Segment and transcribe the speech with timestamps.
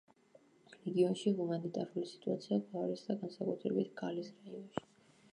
[0.85, 4.83] რეგიონში ჰუმანიტარული სიტუაცია გაუარესდა, განსაკუთრებით გალის რაიონში.